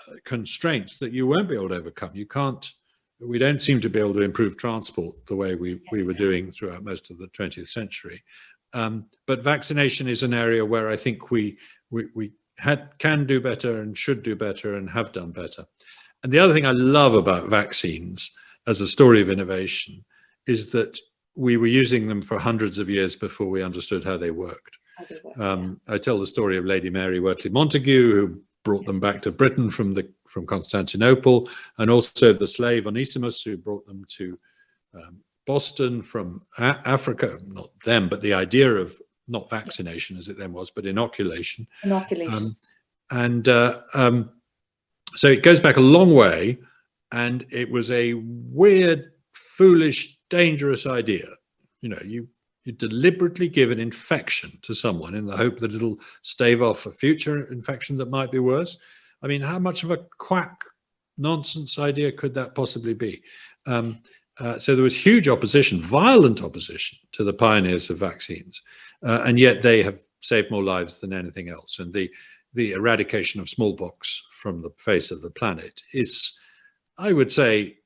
[0.08, 2.11] uh, constraints that you won't be able to overcome.
[2.14, 2.70] You can't.
[3.20, 6.50] We don't seem to be able to improve transport the way we, we were doing
[6.50, 8.22] throughout most of the 20th century.
[8.74, 11.59] Um, but vaccination is an area where I think we
[11.90, 15.64] we, we had can do better and should do better and have done better.
[16.22, 18.35] And the other thing I love about vaccines
[18.66, 20.04] as a story of innovation
[20.46, 20.98] is that
[21.35, 24.76] we were using them for hundreds of years before we understood how they worked.
[25.38, 29.33] Um, I tell the story of Lady Mary Wortley Montagu, who brought them back to
[29.33, 34.38] Britain from the from Constantinople, and also the slave Onesimus, who brought them to
[34.94, 37.38] um, Boston from A- Africa.
[37.47, 41.66] Not them, but the idea of not vaccination as it then was, but inoculation.
[41.83, 42.68] Inoculations.
[43.11, 44.31] Um, and uh, um,
[45.16, 46.59] so it goes back a long way,
[47.12, 51.29] and it was a weird, foolish dangerous idea.
[51.81, 52.29] You know, you
[52.68, 56.90] you deliberately give an infection to someone in the hope that it'll stave off a
[56.90, 58.76] future infection that might be worse.
[59.22, 60.62] I mean, how much of a quack
[61.16, 63.22] nonsense idea could that possibly be?
[63.64, 64.02] Um,
[64.38, 68.61] uh, so there was huge opposition, violent opposition to the pioneers of vaccines,
[69.02, 71.78] uh, and yet they have saved more lives than anything else.
[71.78, 72.11] And the
[72.52, 76.38] the eradication of smallpox from the face of the planet is,
[76.98, 77.78] I would say,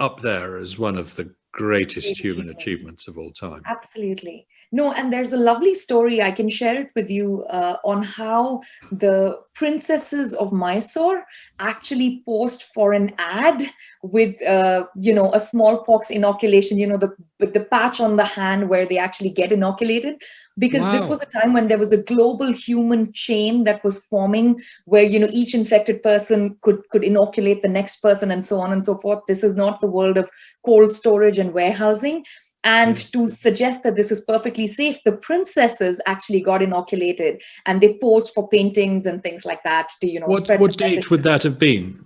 [0.00, 3.62] up there as one of the greatest human achievements of all time.
[3.66, 4.46] Absolutely.
[4.74, 6.20] No, and there's a lovely story.
[6.20, 8.60] I can share it with you uh, on how
[8.90, 11.24] the princesses of Mysore
[11.60, 13.70] actually posed for an ad
[14.02, 18.68] with, uh, you know, a smallpox inoculation, you know, the, the patch on the hand
[18.68, 20.20] where they actually get inoculated.
[20.58, 20.90] Because wow.
[20.90, 25.04] this was a time when there was a global human chain that was forming where,
[25.04, 28.82] you know, each infected person could, could inoculate the next person and so on and
[28.82, 29.20] so forth.
[29.28, 30.28] This is not the world of
[30.64, 32.24] cold storage and warehousing
[32.64, 37.96] and to suggest that this is perfectly safe the princesses actually got inoculated and they
[37.98, 41.42] posed for paintings and things like that to you know what, what date would that
[41.42, 42.04] have been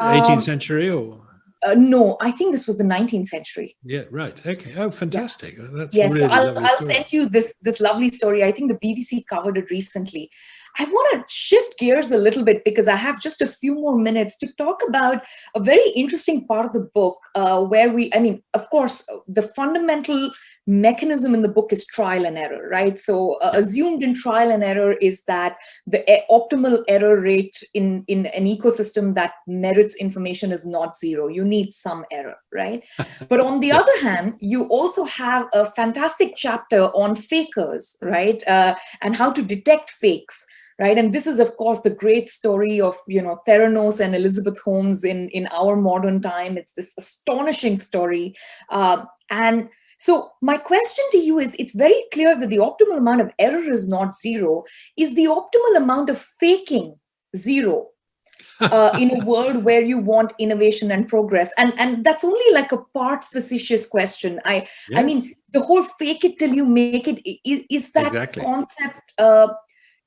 [0.00, 1.20] 18th um, century or
[1.62, 3.76] uh, no, I think this was the 19th century.
[3.84, 4.40] Yeah, right.
[4.46, 4.74] Okay.
[4.76, 5.58] Oh, fantastic.
[5.58, 5.66] Yeah.
[5.72, 8.42] That's yes, really so I'll, I'll send you this this lovely story.
[8.42, 10.30] I think the BBC covered it recently.
[10.78, 13.96] I want to shift gears a little bit because I have just a few more
[13.96, 15.22] minutes to talk about
[15.54, 19.42] a very interesting part of the book uh, where we, I mean, of course, the
[19.42, 20.30] fundamental
[20.70, 22.96] mechanism in the book is trial and error, right?
[22.96, 28.26] So, uh, assumed in trial and error is that the optimal error rate in, in
[28.26, 31.26] an ecosystem that merits information is not zero.
[31.26, 32.84] You need some error, right?
[33.28, 33.78] but on the yeah.
[33.78, 38.46] other hand, you also have a fantastic chapter on fakers, right?
[38.46, 40.46] Uh, and how to detect fakes
[40.78, 44.58] right and this is of course the great story of you know theranos and elizabeth
[44.62, 48.34] holmes in in our modern time it's this astonishing story
[48.70, 49.68] uh, and
[50.00, 53.70] so my question to you is it's very clear that the optimal amount of error
[53.70, 54.64] is not zero
[54.96, 56.98] is the optimal amount of faking
[57.36, 57.86] zero
[58.60, 62.72] uh, in a world where you want innovation and progress and and that's only like
[62.72, 64.56] a part facetious question i
[64.88, 64.98] yes.
[64.98, 68.42] i mean the whole fake it till you make it is, is that exactly.
[68.42, 69.48] concept uh,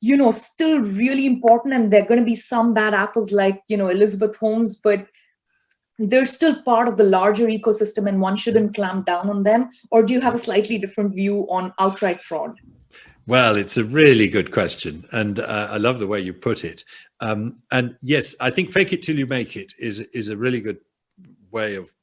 [0.02, 3.62] you know still really important and there are going to be some bad apples like
[3.68, 5.06] you know elizabeth holmes but
[6.00, 9.70] they're still part of the larger ecosystem and one shouldn't clamp down on them?
[9.92, 12.58] Or do you have a slightly different view on outright fraud?
[13.26, 16.84] Well it's a really good question and uh, i love the way you put it.
[17.22, 20.60] Um, and yes i think fake it till you make it is is a really
[20.60, 20.80] good
[21.52, 21.94] way of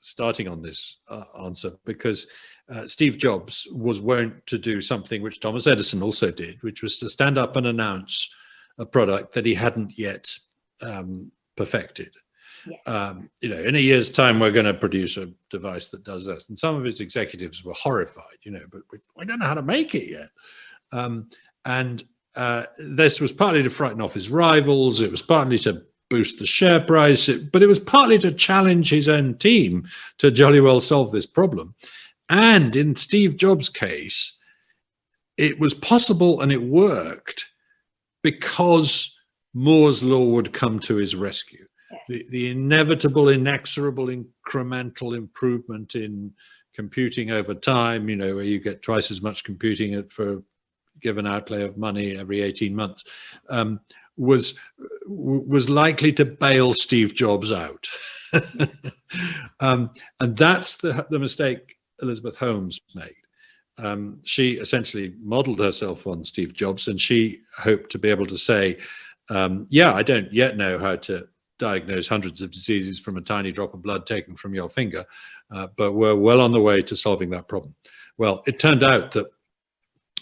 [0.00, 2.26] starting on this uh, answer because
[2.70, 6.98] uh, Steve Jobs was wont to do something which Thomas Edison also did, which was
[6.98, 8.32] to stand up and announce
[8.78, 10.32] a product that he hadn't yet
[10.80, 12.14] um, perfected.
[12.66, 12.86] Yes.
[12.86, 16.26] Um, you know, in a year's time, we're going to produce a device that does
[16.26, 16.48] this.
[16.48, 19.54] And some of his executives were horrified, you know, but we, we don't know how
[19.54, 20.30] to make it yet.
[20.92, 21.30] Um,
[21.64, 25.00] and uh, this was partly to frighten off his rivals.
[25.00, 29.08] It was partly to boost the share price, but it was partly to challenge his
[29.08, 29.86] own team
[30.18, 31.74] to jolly well solve this problem.
[32.28, 34.36] And in Steve Jobs' case,
[35.36, 37.46] it was possible and it worked
[38.22, 39.16] because
[39.54, 41.66] Moore's law would come to his rescue.
[41.90, 42.00] Yes.
[42.08, 46.32] The, the inevitable, inexorable, incremental improvement in
[46.74, 50.42] computing over time, you know, where you get twice as much computing for
[51.00, 53.04] given outlay of money every 18 months,
[53.48, 53.80] um,
[54.16, 54.58] was
[55.06, 57.88] was likely to bail Steve Jobs out.
[59.60, 63.14] um, and that's the, the mistake Elizabeth Holmes made.
[63.78, 68.36] Um, she essentially modeled herself on Steve Jobs, and she hoped to be able to
[68.36, 68.76] say,
[69.30, 71.26] um, "Yeah, I don't yet know how to
[71.60, 75.04] diagnose hundreds of diseases from a tiny drop of blood taken from your finger,
[75.54, 77.76] uh, but we're well on the way to solving that problem."
[78.18, 79.28] Well, it turned out that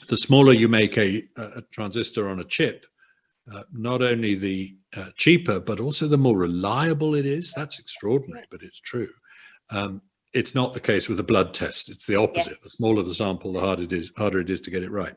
[0.08, 2.86] the smaller you make a, a transistor on a chip,
[3.52, 7.52] uh, not only the uh, cheaper, but also the more reliable it is.
[7.56, 9.10] That's extraordinary, but it's true.
[9.70, 10.02] Um,
[10.34, 11.88] it's not the case with a blood test.
[11.88, 12.52] It's the opposite.
[12.52, 12.60] Yes.
[12.62, 14.12] The smaller the sample, the harder it is.
[14.16, 15.14] Harder it is to get it right.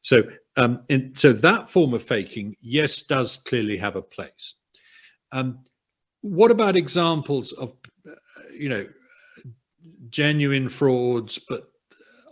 [0.00, 0.22] So,
[0.56, 4.54] um, in, so that form of faking, yes, does clearly have a place.
[5.32, 5.60] Um,
[6.20, 7.72] what about examples of,
[8.08, 8.14] uh,
[8.52, 8.86] you know,
[10.10, 11.70] genuine frauds, but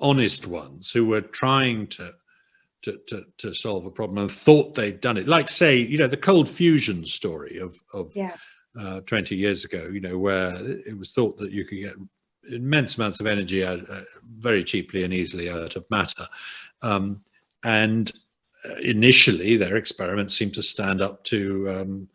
[0.00, 2.12] honest ones who were trying to,
[2.82, 5.28] to to, to solve a problem and thought they'd done it?
[5.28, 8.14] Like, say, you know, the cold fusion story of of.
[8.14, 8.36] Yeah.
[8.78, 10.54] Uh, 20 years ago, you know, where
[10.86, 11.94] it was thought that you could get
[12.50, 14.02] immense amounts of energy out, uh,
[14.38, 16.28] very cheaply and easily out of matter.
[16.82, 17.22] Um,
[17.64, 18.12] and
[18.68, 22.08] uh, initially, their experiments seemed to stand up to um,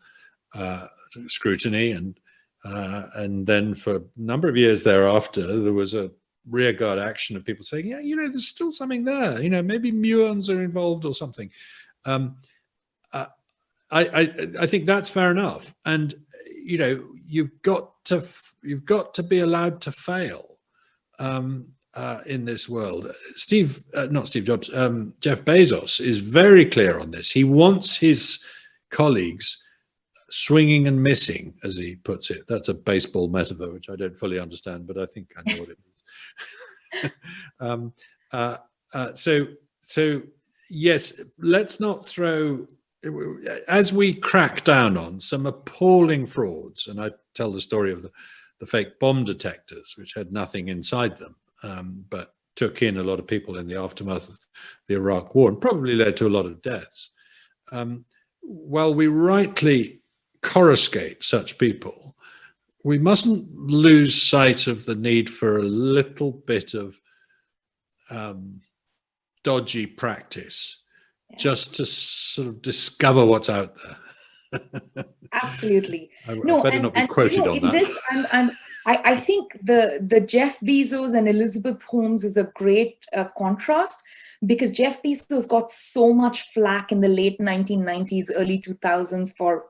[0.54, 0.86] uh,
[1.26, 2.18] scrutiny, and
[2.64, 6.10] uh, and then for a number of years thereafter, there was a
[6.50, 9.40] rearguard action of people saying, "Yeah, you know, there's still something there.
[9.42, 11.50] You know, maybe muons are involved or something."
[12.04, 12.36] Um,
[13.12, 13.26] uh,
[13.90, 16.14] I, I I think that's fair enough, and
[16.62, 18.24] you know, you've got to
[18.62, 20.58] you've got to be allowed to fail
[21.18, 23.12] um, uh, in this world.
[23.34, 27.30] Steve, uh, not Steve Jobs, um, Jeff Bezos is very clear on this.
[27.30, 28.42] He wants his
[28.90, 29.62] colleagues
[30.32, 32.44] swinging and missing, as he puts it.
[32.48, 35.68] That's a baseball metaphor, which I don't fully understand, but I think I know what
[35.70, 35.78] it
[37.02, 37.12] means.
[37.60, 37.92] um,
[38.32, 38.56] uh,
[38.94, 39.46] uh, so,
[39.82, 40.22] so
[40.68, 42.66] yes, let's not throw
[43.66, 48.10] as we crack down on some appalling frauds, and I tell the story of the
[48.62, 53.18] the fake bomb detectors, which had nothing inside them, um, but took in a lot
[53.18, 54.38] of people in the aftermath of
[54.86, 57.10] the Iraq War and probably led to a lot of deaths.
[57.72, 58.04] Um,
[58.40, 60.01] while we rightly
[60.42, 62.16] coruscate such people,
[62.84, 67.00] we mustn't lose sight of the need for a little bit of
[68.10, 68.60] um,
[69.44, 70.82] dodgy practice
[71.30, 71.36] yeah.
[71.38, 75.04] just to sort of discover what's out there.
[75.32, 76.10] Absolutely.
[76.28, 77.72] I, no, I better and, not be quoted you know, on that.
[77.72, 78.50] This, I'm, I'm,
[78.86, 84.02] I, I think the the Jeff Bezos and Elizabeth Holmes is a great uh, contrast
[84.44, 89.66] because Jeff Bezos got so much flack in the late 1990s, early 2000s for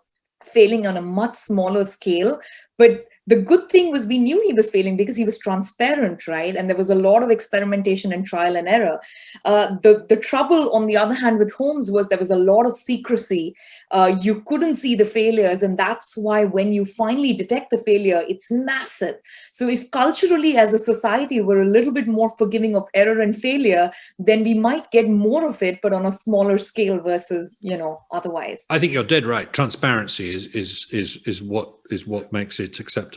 [0.46, 2.40] failing on a much smaller scale,
[2.78, 6.56] but the good thing was we knew he was failing because he was transparent right?
[6.56, 9.00] And there was a lot of experimentation and trial and error.
[9.44, 12.66] Uh, the the trouble on the other hand with holmes was there was a lot
[12.66, 13.54] of secrecy.
[13.90, 18.22] Uh, you couldn't see the failures and that's why when you finally detect the failure
[18.28, 19.16] it's massive.
[19.52, 23.36] So if culturally as a society we're a little bit more forgiving of error and
[23.36, 27.76] failure then we might get more of it but on a smaller scale versus you
[27.76, 28.66] know otherwise.
[28.70, 29.52] I think you're dead right.
[29.52, 33.11] Transparency is is is is what is what makes it acceptable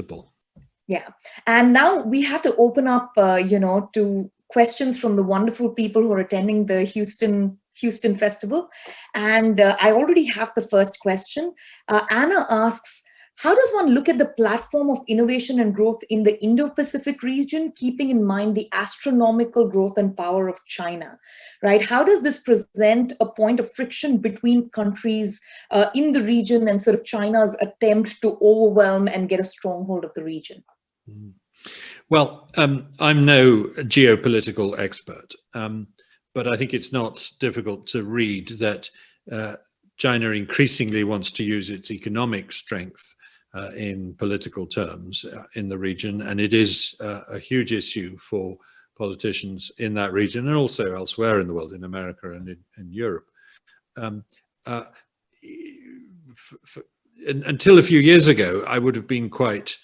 [0.87, 1.07] yeah.
[1.47, 5.69] And now we have to open up uh, you know to questions from the wonderful
[5.69, 8.69] people who are attending the houston houston festival.
[9.13, 11.53] And uh, i already have the first question.
[11.87, 13.03] Uh, anna asks
[13.37, 17.21] how does one look at the platform of innovation and growth in the Indo Pacific
[17.21, 21.19] region, keeping in mind the astronomical growth and power of China?
[21.61, 21.81] Right?
[21.81, 26.81] How does this present a point of friction between countries uh, in the region and
[26.81, 30.63] sort of China's attempt to overwhelm and get a stronghold of the region?
[31.09, 31.33] Mm.
[32.09, 35.87] Well, um, I'm no geopolitical expert, um,
[36.33, 38.89] but I think it's not difficult to read that
[39.29, 39.55] uh,
[39.97, 43.15] China increasingly wants to use its economic strength
[43.55, 48.17] uh, in political terms uh, in the region, and it is uh, a huge issue
[48.17, 48.57] for
[48.97, 52.91] politicians in that region and also elsewhere in the world, in America and in, in
[52.91, 53.27] Europe.
[53.97, 54.23] Um,
[54.65, 54.85] uh,
[57.27, 59.77] until a few years ago, I would have been quite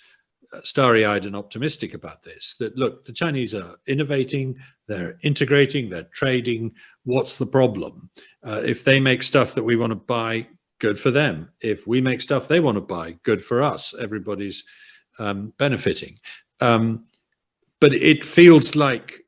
[0.63, 2.55] starry-eyed and optimistic about this.
[2.59, 4.57] That look, the Chinese are innovating,
[4.87, 6.73] they're integrating, they're trading.
[7.05, 8.09] What's the problem?
[8.43, 10.47] Uh, if they make stuff that we want to buy,
[10.81, 11.49] good for them.
[11.61, 13.93] If we make stuff they want to buy, good for us.
[13.97, 14.65] Everybody's
[15.19, 16.17] um, benefiting.
[16.59, 17.05] Um,
[17.79, 19.21] but it feels like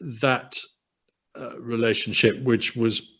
[0.00, 0.58] that
[1.40, 3.10] uh, relationship, which was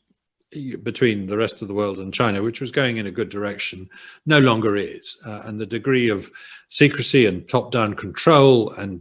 [0.82, 3.88] between the rest of the world and China, which was going in a good direction,
[4.26, 5.16] no longer is.
[5.26, 6.30] Uh, and the degree of
[6.68, 9.00] secrecy and top down control and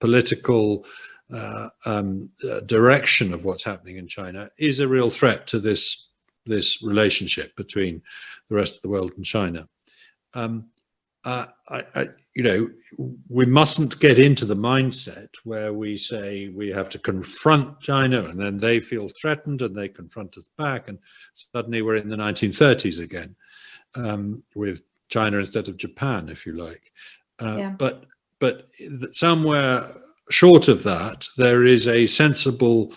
[0.00, 0.84] political
[1.32, 6.10] uh, um, uh, direction of what's happening in China is a real threat to this,
[6.46, 8.02] this relationship between
[8.48, 9.68] the rest of the world and China.
[10.34, 10.66] Um,
[11.24, 12.68] uh, I, I, you know,
[13.28, 18.38] we mustn't get into the mindset where we say we have to confront China and
[18.38, 20.98] then they feel threatened and they confront us back, and
[21.54, 23.34] suddenly we're in the 1930s again
[23.94, 26.92] um, with China instead of Japan, if you like.
[27.40, 27.70] Uh, yeah.
[27.70, 28.04] But
[28.40, 28.68] but
[29.12, 29.88] somewhere
[30.30, 32.92] short of that, there is a sensible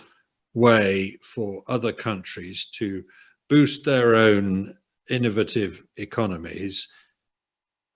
[0.54, 3.04] way for other countries to
[3.48, 4.74] boost their own
[5.10, 6.88] innovative economies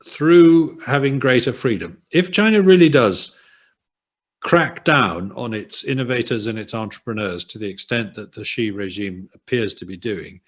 [0.07, 2.03] through having greater freedom.
[2.11, 3.37] If China really does
[4.41, 9.29] crack down on its innovators and its entrepreneurs to the extent that the Xi regime
[9.35, 10.41] appears to be doing,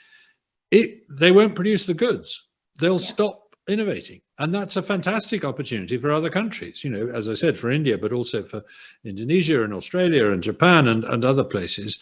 [0.70, 2.48] it they won't produce the goods.
[2.80, 3.06] They'll yeah.
[3.06, 4.20] stop innovating.
[4.38, 7.96] And that's a fantastic opportunity for other countries, you know, as I said, for India,
[7.96, 8.62] but also for
[9.04, 12.00] Indonesia and Australia and Japan and, and other places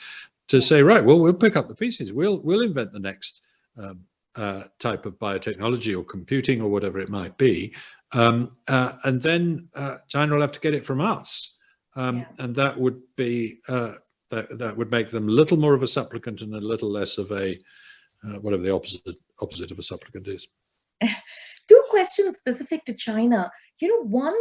[0.49, 2.13] to say, right, well, we'll pick up the pieces.
[2.13, 3.43] We'll we'll invent the next
[3.79, 4.01] um,
[4.35, 7.75] uh, type of biotechnology or computing or whatever it might be.
[8.13, 11.57] Um, uh, and then uh, China will have to get it from us.
[11.97, 12.27] Um, yeah.
[12.39, 13.93] And that would be, uh,
[14.31, 17.19] that, that would make them a little more of a supplicant and a little less
[17.19, 17.59] of a,
[18.25, 20.47] uh, whatever the opposite, opposite of a supplicant is.
[21.69, 23.51] Two questions specific to China.
[23.81, 24.35] You know, one,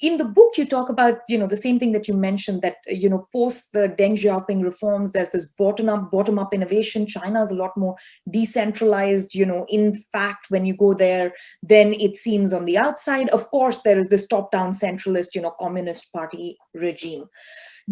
[0.00, 2.76] in the book you talk about you know the same thing that you mentioned that
[2.90, 7.06] uh, you know post the deng xiaoping reforms there's this bottom up bottom up innovation.
[7.06, 7.96] China is a lot more
[8.30, 11.32] decentralized you know in fact when you go there
[11.62, 13.28] then it seems on the outside.
[13.30, 17.24] Of course there is this top down centralist you know communist party regime.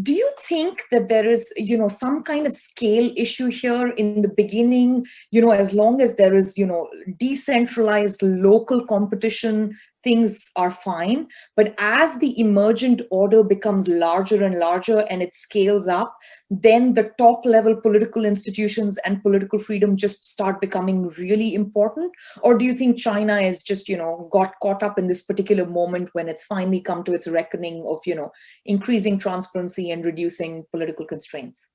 [0.03, 4.23] Do you think that there is you know some kind of scale issue here in
[4.23, 5.07] the beginning?
[5.31, 6.89] You know as long as there is you know
[7.19, 9.75] decentralized local competition
[10.05, 11.27] things are fine.
[11.57, 16.17] But as the emergent order becomes larger and larger and it scales up,
[16.51, 22.13] then the top level political institutions and political freedom just start becoming really important?
[22.43, 25.67] Or do you think China is just, you know, got caught up in this particular
[25.67, 28.31] moment when it's finally come to its reckoning of, you know,
[28.67, 31.67] increasing transparency and reducing political constraints?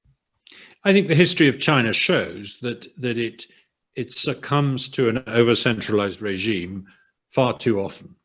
[0.84, 3.48] I think the history of China shows that that it
[3.96, 6.86] it succumbs to an over centralized regime
[7.32, 8.16] far too often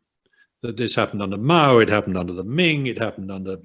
[0.64, 3.58] that this happened under Mao, it happened under the Ming, it happened under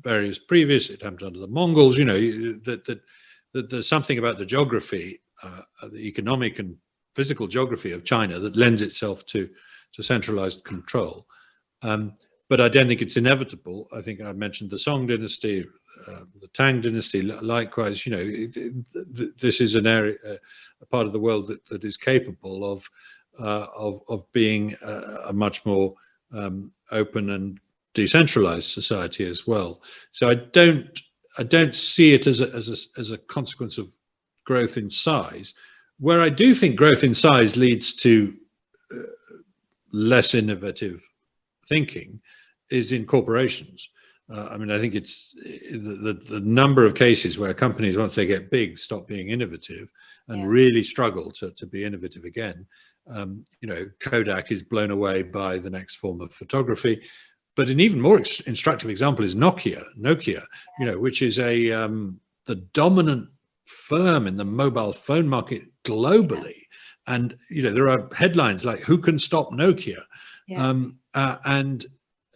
[0.00, 1.98] various previous, it happened under the Mongols.
[1.98, 2.18] You know
[2.64, 3.00] that that,
[3.52, 5.60] that there's something about the geography, uh,
[5.90, 6.74] the economic and
[7.14, 9.50] physical geography of China that lends itself to
[9.92, 11.26] to centralized control.
[11.82, 12.14] Um,
[12.48, 13.88] but I don't think it's inevitable.
[13.92, 15.66] I think I mentioned the Song dynasty,
[16.08, 17.20] uh, the Tang dynasty.
[17.20, 20.36] Likewise, you know, it, it, this is an area, uh,
[20.80, 22.88] a part of the world that, that is capable of
[23.38, 24.94] uh, of of being a,
[25.26, 25.94] a much more
[26.32, 27.58] um, open and
[27.94, 29.82] decentralized society as well.
[30.12, 30.98] So I don't
[31.38, 33.90] I don't see it as a, as a, as a consequence of
[34.44, 35.54] growth in size.
[35.98, 38.34] Where I do think growth in size leads to
[38.92, 38.96] uh,
[39.92, 41.02] less innovative
[41.68, 42.20] thinking
[42.70, 43.88] is in corporations.
[44.32, 48.14] Uh, I mean, I think it's the, the, the, number of cases where companies, once
[48.14, 49.90] they get big, stop being innovative
[50.28, 50.46] and yeah.
[50.46, 52.66] really struggle to, to be innovative again
[53.08, 57.02] um, you know, Kodak is blown away by the next form of photography.
[57.54, 60.44] But an even more ex- instructive example is Nokia, Nokia,
[60.78, 63.28] you know, which is a um, the dominant
[63.66, 66.56] firm in the mobile phone market globally.
[67.06, 70.02] And you know, there are headlines like "Who can stop Nokia?"
[70.48, 70.66] Yeah.
[70.66, 71.84] Um, uh, and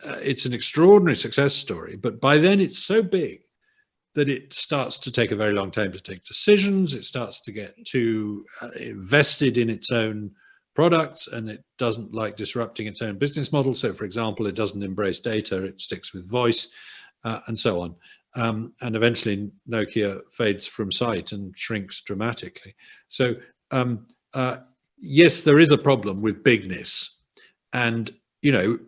[0.05, 1.97] uh, it's an extraordinary success story.
[1.97, 3.41] But by then, it's so big
[4.14, 6.95] that it starts to take a very long time to take decisions.
[6.95, 10.31] It starts to get too uh, invested in its own
[10.77, 13.74] products and it doesn't like disrupting its own business model.
[13.74, 16.68] So, for example, it doesn't embrace data, it sticks with voice,
[17.24, 17.97] uh, and so on.
[18.37, 22.77] Um, and eventually, Nokia fades from sight and shrinks dramatically.
[23.09, 23.35] So,
[23.70, 24.59] um, uh,
[24.99, 27.16] yes, there is a problem with bigness.
[27.72, 28.12] And,
[28.43, 28.79] you know,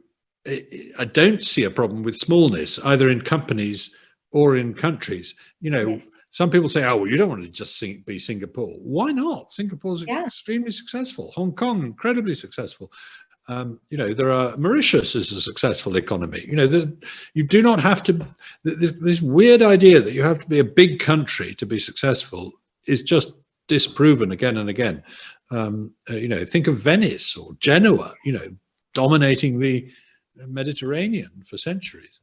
[0.47, 3.91] I don't see a problem with smallness, either in companies
[4.31, 5.35] or in countries.
[5.61, 6.11] You know, yes.
[6.31, 9.53] some people say, "Oh, well, you don't want to just sing, be Singapore." Why not?
[9.53, 10.27] Singapore's yeah.
[10.27, 11.33] extremely successful.
[11.35, 12.93] Hong Kong incredibly successful.
[13.51, 16.45] Um, you know, there are Mauritius is a successful economy.
[16.47, 16.95] You know, the,
[17.33, 18.27] you do not have to.
[18.65, 22.53] This, this weird idea that you have to be a big country to be successful
[22.87, 23.35] is just
[23.67, 25.03] disproven again and again.
[25.51, 28.13] Um, uh, you know, think of Venice or Genoa.
[28.25, 28.49] You know,
[28.93, 29.91] dominating the
[30.37, 32.21] Mediterranean for centuries.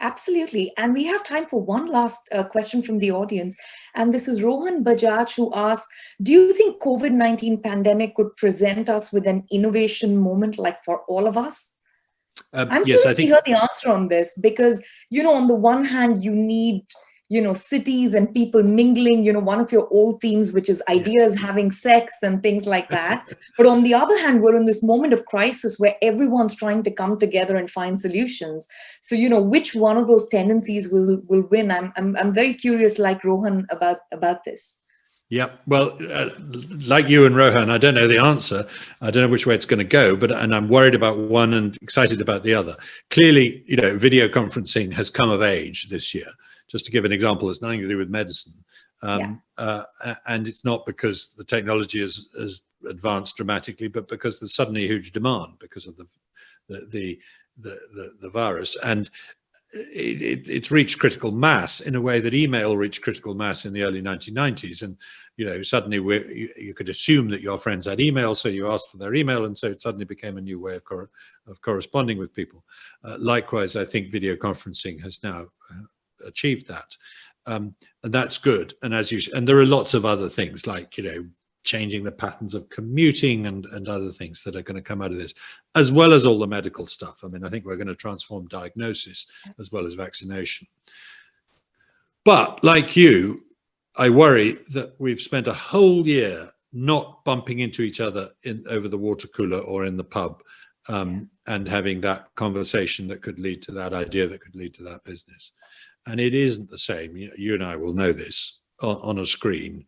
[0.00, 0.72] Absolutely.
[0.76, 3.56] And we have time for one last uh, question from the audience.
[3.94, 5.88] And this is Rohan Bajaj who asks,
[6.22, 11.26] do you think COVID-19 pandemic could present us with an innovation moment like for all
[11.26, 11.78] of us?
[12.52, 13.28] Uh, I'm yes, curious I think...
[13.28, 16.82] to hear the answer on this because, you know, on the one hand, you need
[17.28, 20.82] you know cities and people mingling you know one of your old themes which is
[20.88, 23.26] ideas having sex and things like that.
[23.56, 26.90] But on the other hand we're in this moment of crisis where everyone's trying to
[26.90, 28.68] come together and find solutions.
[29.00, 31.70] So you know which one of those tendencies will will win?
[31.70, 34.78] I'm i'm, I'm very curious like rohan about about this.
[35.30, 36.28] Yeah, well, uh,
[36.86, 38.68] like you and Rohan, I don't know the answer.
[39.00, 41.54] I don't know which way it's going to go, but and I'm worried about one
[41.54, 42.76] and excited about the other.
[43.08, 46.28] Clearly, you know, video conferencing has come of age this year
[46.74, 48.52] just to give an example, it's nothing to do with medicine.
[49.00, 49.84] Um, yeah.
[50.02, 54.82] uh, and it's not because the technology has, has advanced dramatically, but because there's suddenly
[54.82, 56.06] a huge demand because of the
[56.68, 57.20] the the
[57.58, 59.08] the, the, the virus, and
[59.72, 63.72] it, it, it's reached critical mass in a way that email reached critical mass in
[63.72, 64.82] the early 1990s.
[64.82, 64.96] And
[65.36, 68.90] you know, suddenly you, you, could assume that your friends had email, so you asked
[68.90, 71.10] for their email, and so it suddenly became a new way of, cor-
[71.46, 72.64] of corresponding with people.
[73.04, 75.82] Uh, likewise, I think video conferencing has now uh,
[76.26, 76.96] achieved that.
[77.46, 78.74] Um, and that's good.
[78.82, 81.26] And as you and there are lots of other things like you know
[81.62, 85.12] changing the patterns of commuting and and other things that are going to come out
[85.12, 85.34] of this,
[85.74, 87.22] as well as all the medical stuff.
[87.22, 89.26] I mean, I think we're going to transform diagnosis
[89.58, 90.66] as well as vaccination.
[92.24, 93.44] But like you,
[93.96, 98.88] I worry that we've spent a whole year not bumping into each other in over
[98.88, 100.42] the water cooler or in the pub
[100.88, 104.82] um, and having that conversation that could lead to that idea that could lead to
[104.82, 105.52] that business
[106.06, 107.16] and it isn't the same.
[107.16, 109.84] You, you and I will know this on, on a screen,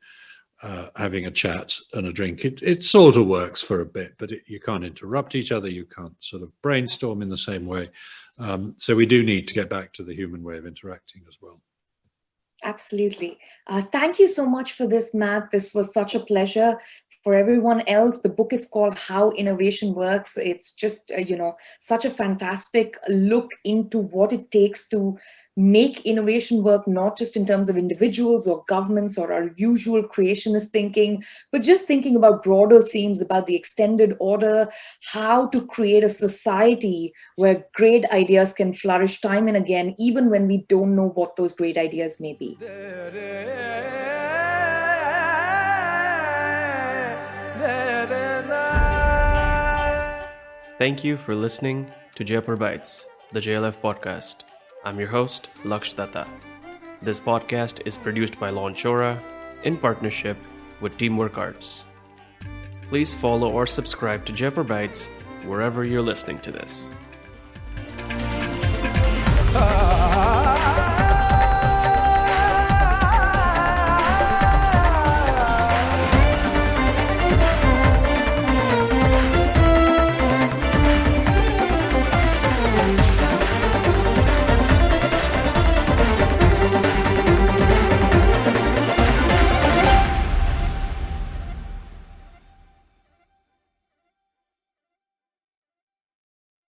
[0.63, 2.45] uh, having a chat and a drink.
[2.45, 5.69] It, it sort of works for a bit, but it, you can't interrupt each other.
[5.69, 7.91] You can't sort of brainstorm in the same way.
[8.39, 11.39] Um, so we do need to get back to the human way of interacting as
[11.41, 11.61] well.
[12.63, 13.39] Absolutely.
[13.67, 15.51] Uh, thank you so much for this, Matt.
[15.51, 16.79] This was such a pleasure
[17.27, 21.57] for everyone else the book is called how innovation works it's just uh, you know
[21.81, 25.19] such a fantastic look into what it takes to
[25.57, 30.69] make innovation work not just in terms of individuals or governments or our usual creationist
[30.69, 34.69] thinking, but just thinking about broader themes about the extended order,
[35.13, 40.47] how to create a society where great ideas can flourish time and again, even when
[40.47, 42.57] we don't know what those great ideas may be.
[50.79, 54.46] Thank you for listening to Jaipur Bytes, the JLF podcast.
[54.87, 56.29] I'm your host, Laksh Datta.
[57.03, 59.21] This podcast is produced by Launchora
[59.65, 60.37] in partnership
[60.81, 61.89] with Teamwork Arts.
[62.83, 65.09] Please follow or subscribe to Jaipur Bytes
[65.45, 66.95] wherever you're listening to this.